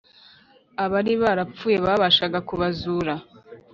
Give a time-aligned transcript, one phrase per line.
[0.83, 3.13] Abari barapfuye yabashaga kubazura